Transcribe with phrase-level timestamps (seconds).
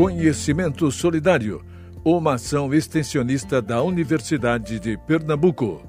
[0.00, 1.62] Conhecimento Solidário,
[2.02, 5.82] uma ação extensionista da Universidade de Pernambuco.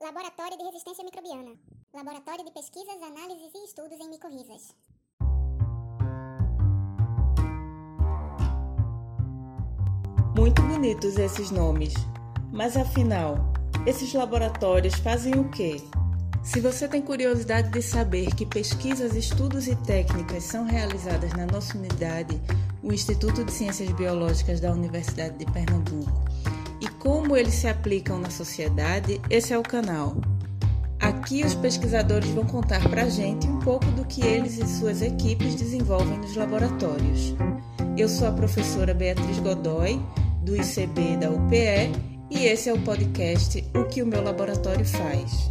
[0.00, 1.50] Laboratório de Resistência Microbiana.
[1.94, 4.74] Laboratório de Pesquisas, Análises e Estudos em Micorrizas.
[10.34, 11.92] Muito bonitos esses nomes.
[12.50, 13.52] Mas afinal,
[13.86, 15.76] esses laboratórios fazem o quê?
[16.42, 21.78] Se você tem curiosidade de saber que pesquisas, estudos e técnicas são realizadas na nossa
[21.78, 22.40] unidade,
[22.82, 26.24] o Instituto de Ciências Biológicas da Universidade de Pernambuco,
[26.80, 30.16] e como eles se aplicam na sociedade, esse é o canal.
[30.98, 35.00] Aqui os pesquisadores vão contar para a gente um pouco do que eles e suas
[35.00, 37.34] equipes desenvolvem nos laboratórios.
[37.96, 40.00] Eu sou a professora Beatriz Godoy,
[40.42, 41.92] do ICB da UPE,
[42.30, 45.48] e esse é o podcast O que o meu laboratório faz.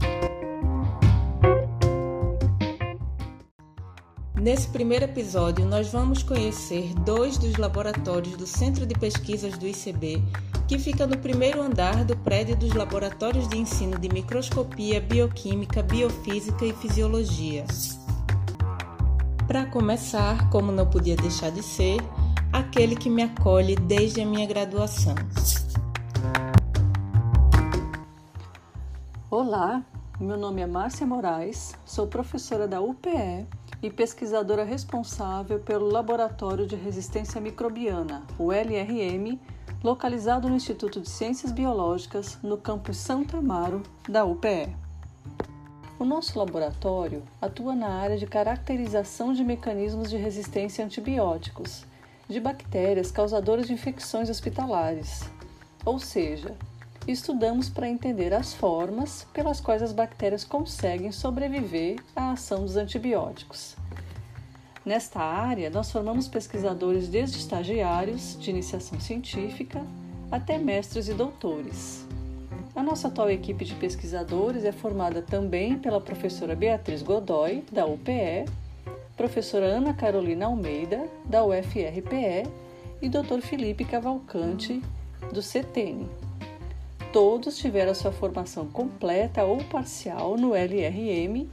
[4.34, 10.24] Nesse primeiro episódio, nós vamos conhecer dois dos laboratórios do Centro de Pesquisas do ICB,
[10.68, 16.66] que fica no primeiro andar do prédio dos Laboratórios de Ensino de Microscopia, Bioquímica, Biofísica
[16.66, 17.66] e Fisiologia.
[19.46, 21.98] Para começar, como não podia deixar de ser,
[22.54, 25.16] aquele que me acolhe desde a minha graduação.
[29.30, 29.84] Olá,
[30.20, 33.46] meu nome é Márcia Moraes, sou professora da UPE
[33.82, 39.40] e pesquisadora responsável pelo Laboratório de Resistência Microbiana, o LRM,
[39.84, 44.76] localizado no Instituto de Ciências Biológicas, no campus Santo Amaro, da UPE.
[45.98, 51.86] O nosso laboratório atua na área de caracterização de mecanismos de resistência a antibióticos,
[52.28, 55.30] de bactérias causadoras de infecções hospitalares,
[55.84, 56.56] ou seja,
[57.12, 63.76] estudamos para entender as formas pelas quais as bactérias conseguem sobreviver à ação dos antibióticos.
[64.86, 69.86] Nesta área, nós formamos pesquisadores desde estagiários, de iniciação científica,
[70.32, 72.06] até mestres e doutores.
[72.76, 78.46] A nossa atual equipe de pesquisadores é formada também pela professora Beatriz Godoy, da UPE,
[79.16, 82.50] professora Ana Carolina Almeida, da UFRPE,
[83.02, 83.42] e Dr.
[83.42, 84.82] Felipe Cavalcante,
[85.32, 86.10] do CETENE
[87.12, 91.48] todos tiveram sua formação completa ou parcial no LRM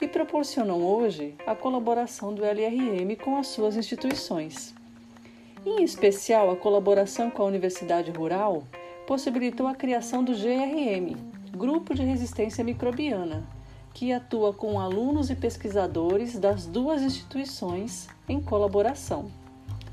[0.00, 4.74] e proporcionam hoje a colaboração do LRM com as suas instituições.
[5.64, 8.64] Em especial, a colaboração com a Universidade Rural
[9.06, 11.16] possibilitou a criação do GRM,
[11.56, 13.46] Grupo de Resistência Microbiana,
[13.94, 19.30] que atua com alunos e pesquisadores das duas instituições em colaboração.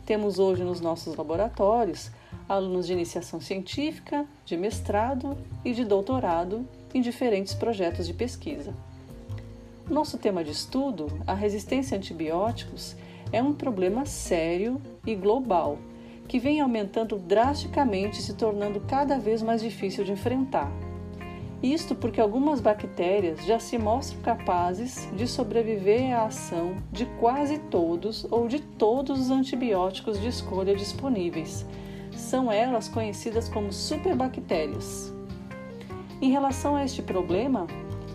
[0.04, 2.10] Temos hoje nos nossos laboratórios
[2.52, 8.74] alunos de iniciação científica, de mestrado e de doutorado em diferentes projetos de pesquisa.
[9.90, 12.96] Nosso tema de estudo, a resistência a antibióticos,
[13.32, 15.78] é um problema sério e global
[16.28, 20.72] que vem aumentando drasticamente e se tornando cada vez mais difícil de enfrentar.
[21.62, 28.26] Isto porque algumas bactérias já se mostram capazes de sobreviver à ação de quase todos
[28.32, 31.66] ou de todos os antibióticos de escolha disponíveis,
[32.22, 35.14] são elas conhecidas como superbactérias.
[36.22, 37.66] Em relação a este problema,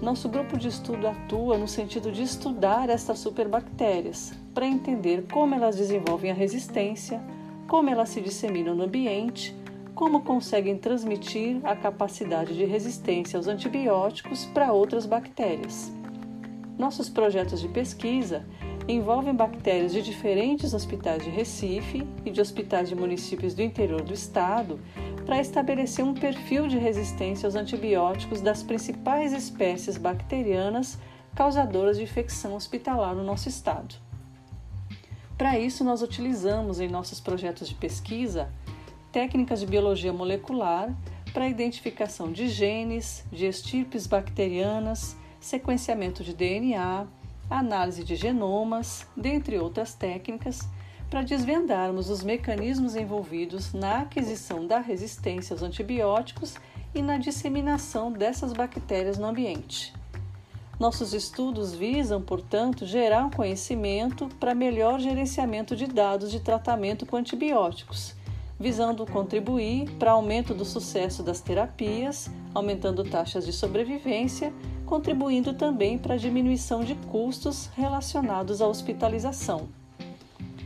[0.01, 5.77] nosso grupo de estudo atua no sentido de estudar estas superbactérias, para entender como elas
[5.77, 7.21] desenvolvem a resistência,
[7.67, 9.55] como elas se disseminam no ambiente,
[9.95, 15.91] como conseguem transmitir a capacidade de resistência aos antibióticos para outras bactérias.
[16.79, 18.45] Nossos projetos de pesquisa
[18.89, 24.13] envolvem bactérias de diferentes hospitais de Recife e de hospitais de municípios do interior do
[24.13, 24.79] estado
[25.25, 30.99] para estabelecer um perfil de resistência aos antibióticos das principais espécies bacterianas
[31.35, 33.97] causadoras de infecção hospitalar no nosso estado.
[35.37, 38.49] Para isso, nós utilizamos em nossos projetos de pesquisa
[39.13, 40.95] técnicas de biologia molecular
[41.33, 47.07] para identificação de genes, de estirpes bacterianas, sequenciamento de DNA,
[47.49, 50.69] análise de genomas, dentre outras técnicas,
[51.09, 56.57] para desvendarmos os mecanismos envolvidos na aquisição da resistência aos antibióticos
[56.95, 59.95] e na disseminação dessas bactérias no ambiente.
[60.79, 67.17] Nossos estudos visam, portanto, gerar um conhecimento para melhor gerenciamento de dados de tratamento com
[67.17, 68.15] antibióticos,
[68.61, 74.53] visando contribuir para aumento do sucesso das terapias, aumentando taxas de sobrevivência
[74.87, 79.69] contribuindo também para a diminuição de custos relacionados à hospitalização.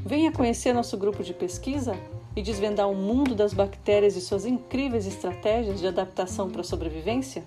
[0.04, 1.96] Venha conhecer nosso grupo de pesquisa
[2.36, 7.44] e desvendar o mundo das bactérias e suas incríveis estratégias de adaptação para a sobrevivência?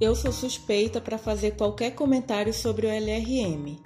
[0.00, 3.76] Eu sou suspeita para fazer qualquer comentário sobre o LRM,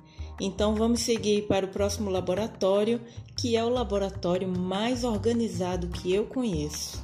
[0.45, 3.01] então vamos seguir para o próximo laboratório,
[3.37, 7.01] que é o laboratório mais organizado que eu conheço.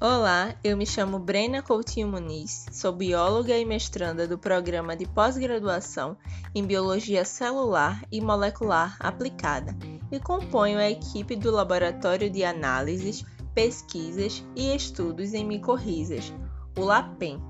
[0.00, 6.16] Olá, eu me chamo Brena Coutinho Muniz, sou bióloga e mestranda do programa de pós-graduação
[6.52, 9.76] em Biologia Celular e Molecular Aplicada
[10.10, 13.24] e componho a equipe do Laboratório de Análises,
[13.54, 16.32] Pesquisas e Estudos em Micorrizas,
[16.76, 17.40] o LAPEN,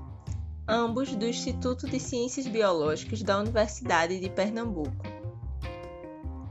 [0.69, 5.03] ambos do Instituto de Ciências Biológicas da Universidade de Pernambuco.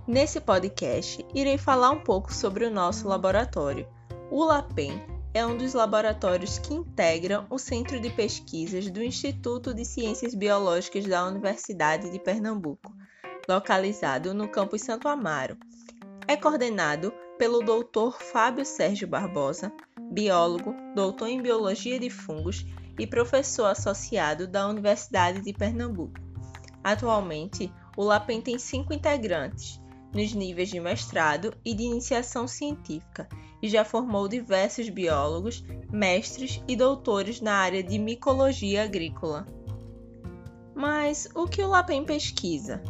[0.08, 3.86] Nesse podcast, irei falar um pouco sobre o nosso laboratório,
[4.28, 5.00] o LAPEN
[5.32, 11.06] é um dos laboratórios que integram o Centro de Pesquisas do Instituto de Ciências Biológicas
[11.06, 12.92] da Universidade de Pernambuco,
[13.48, 15.56] localizado no campus Santo Amaro.
[16.26, 18.18] É coordenado pelo Dr.
[18.18, 19.72] Fábio Sérgio Barbosa,
[20.10, 22.66] biólogo, doutor em Biologia de Fungos
[22.98, 26.18] e professor associado da Universidade de Pernambuco.
[26.82, 29.80] Atualmente, o LAPEN tem cinco integrantes,
[30.12, 33.28] nos níveis de mestrado e de iniciação científica
[33.62, 39.46] e já formou diversos biólogos, mestres e doutores na área de micologia agrícola.
[40.74, 42.82] Mas o que o LAPEN pesquisa?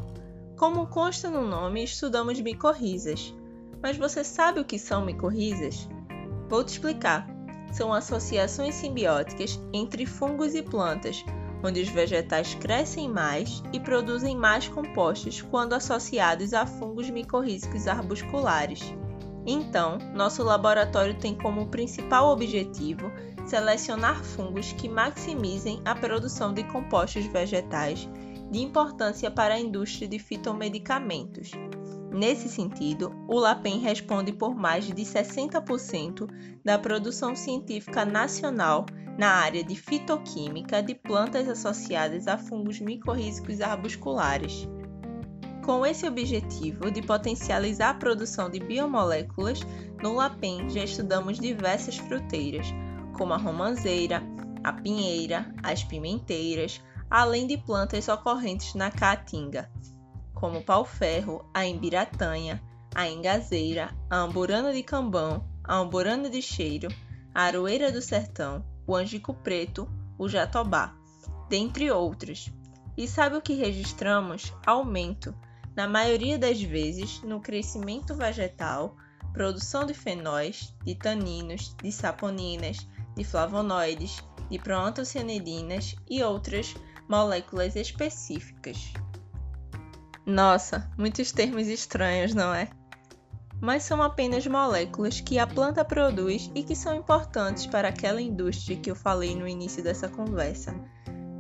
[0.57, 3.35] Como consta no nome, estudamos micorrizas.
[3.83, 5.89] Mas você sabe o que são micorrizas?
[6.49, 7.38] Vou te explicar.
[7.73, 11.25] São associações simbióticas entre fungos e plantas,
[11.63, 18.95] onde os vegetais crescem mais e produzem mais compostos quando associados a fungos micorrízicos arbusculares.
[19.47, 23.11] Então, nosso laboratório tem como principal objetivo
[23.47, 28.09] selecionar fungos que maximizem a produção de compostos vegetais
[28.51, 31.51] de importância para a indústria de fitomedicamentos.
[32.13, 36.29] Nesse sentido, o LAPEN responde por mais de 60%
[36.65, 38.87] da produção científica nacional
[39.19, 44.67] na área de fitoquímica de plantas associadas a fungos micorrízicos arbusculares.
[45.65, 49.61] Com esse objetivo de potencializar a produção de biomoléculas,
[50.03, 52.69] no LAPEN já estudamos diversas fruteiras,
[53.19, 54.23] como a romanceira,
[54.65, 59.71] a pinheira, as pimenteiras, além de plantas ocorrentes na caatinga,
[60.39, 62.63] como pau-ferro, a embiratanha,
[62.95, 66.87] a engazeira, a amburana de cambão, a amburana de cheiro,
[67.35, 70.95] a aroeira do sertão, o angico preto, o jatobá,
[71.49, 72.53] dentre outros.
[72.97, 74.55] E sabe o que registramos?
[74.65, 75.35] Aumento
[75.75, 78.97] na maioria das vezes, no crescimento vegetal,
[79.33, 82.87] produção de fenóis, de taninos, de saponinas,
[83.17, 86.77] de flavonoides, de proantocianidinas e outras
[87.09, 88.93] moléculas específicas.
[90.29, 92.69] Nossa, muitos termos estranhos, não é?
[93.61, 98.77] Mas são apenas moléculas que a planta produz e que são importantes para aquela indústria
[98.77, 100.73] que eu falei no início dessa conversa,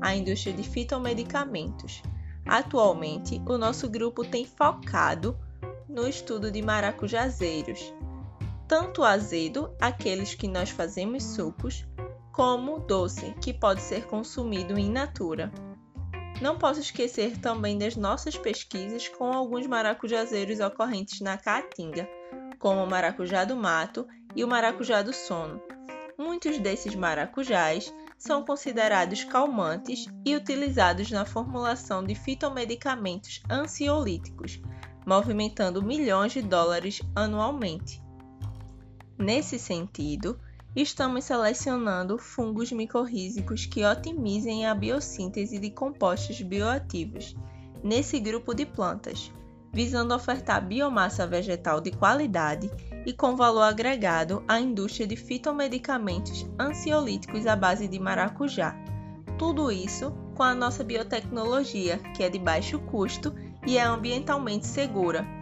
[0.01, 2.03] a indústria de fitomedicamentos
[2.49, 5.39] Atualmente, o nosso grupo tem focado
[5.87, 7.93] no estudo de maracujazeiros,
[8.67, 11.87] tanto azedo, aqueles que nós fazemos sucos,
[12.33, 15.53] como doce, que pode ser consumido in natura.
[16.41, 22.09] Não posso esquecer também das nossas pesquisas com alguns maracujazeiros ocorrentes na Caatinga,
[22.61, 24.07] como o maracujá do mato
[24.37, 25.61] e o maracujá do sono.
[26.17, 34.61] Muitos desses maracujás são considerados calmantes e utilizados na formulação de fitomedicamentos ansiolíticos,
[35.07, 38.01] movimentando milhões de dólares anualmente.
[39.17, 40.39] Nesse sentido,
[40.83, 47.37] estamos selecionando fungos micorrízicos que otimizem a biossíntese de compostos bioativos
[47.83, 49.33] nesse grupo de plantas,
[49.73, 52.71] visando ofertar biomassa vegetal de qualidade
[53.05, 58.77] e com valor agregado à indústria de fitomedicamentos ansiolíticos à base de maracujá.
[59.37, 63.35] Tudo isso com a nossa biotecnologia, que é de baixo custo
[63.67, 65.38] e é ambientalmente segura.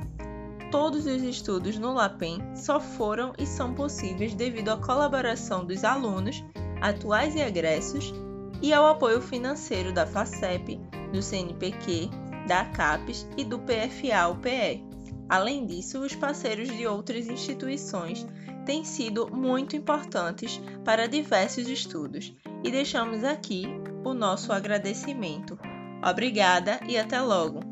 [0.71, 6.45] Todos os estudos no LAPEN só foram e são possíveis devido à colaboração dos alunos,
[6.81, 8.13] atuais e egressos,
[8.61, 10.81] e ao apoio financeiro da FACEP,
[11.13, 12.11] do CNPq,
[12.49, 14.85] da CAPES e do PFA-UPE.
[15.29, 18.27] Além disso, os parceiros de outras instituições
[18.65, 23.67] têm sido muito importantes para diversos estudos e deixamos aqui
[24.05, 25.59] o nosso agradecimento.
[26.03, 27.66] Obrigada e até logo!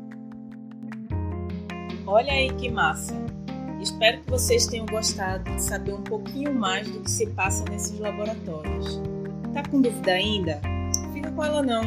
[2.07, 3.13] Olha aí que massa!
[3.81, 7.99] Espero que vocês tenham gostado de saber um pouquinho mais do que se passa nesses
[7.99, 9.01] laboratórios.
[9.53, 10.61] Tá com dúvida ainda?
[11.13, 11.83] Fica com ela não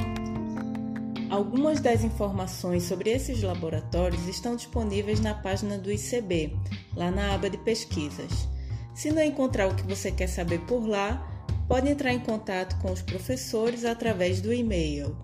[1.31, 6.57] Algumas das informações sobre esses laboratórios estão disponíveis na página do ICB,
[6.97, 8.49] lá na aba de pesquisas.
[8.95, 11.23] Se não encontrar o que você quer saber por lá,
[11.69, 15.15] pode entrar em contato com os professores através do e-mail.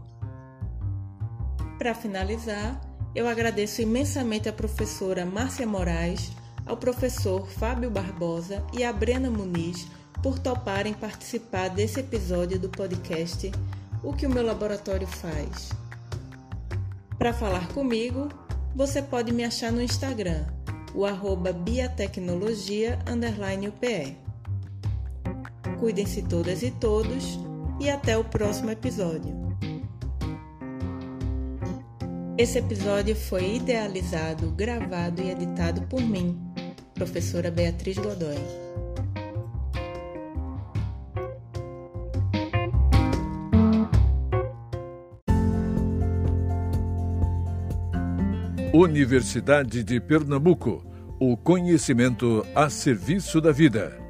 [1.78, 2.78] Para finalizar,
[3.14, 6.32] eu agradeço imensamente à professora Márcia Moraes,
[6.66, 9.86] ao professor Fábio Barbosa e à Brena Muniz
[10.22, 13.52] por toparem participar desse episódio do podcast
[14.02, 15.70] O que o meu laboratório faz.
[17.18, 18.28] Para falar comigo,
[18.74, 20.44] você pode me achar no Instagram,
[20.94, 24.16] o arroba biatecnologia_upe.
[25.78, 27.38] Cuidem-se todas e todos
[27.80, 29.43] e até o próximo episódio.
[32.36, 36.36] Esse episódio foi idealizado, gravado e editado por mim,
[36.92, 38.34] professora Beatriz Godoy.
[48.72, 50.84] Universidade de Pernambuco.
[51.20, 54.03] O conhecimento a serviço da vida.